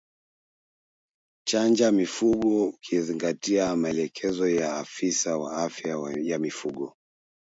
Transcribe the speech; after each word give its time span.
Chanja 1.47 1.91
mifugo 1.91 2.63
ukizingatia 2.69 3.75
maelezo 3.75 4.49
ya 4.49 4.77
afisa 4.77 5.37
wa 5.37 5.57
afya 5.63 5.97
ya 6.21 6.39
mifugo 6.39 6.97